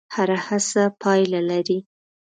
هره 0.15 0.37
هڅه 0.47 0.83
پایله 1.01 1.41
لري. 1.49 1.79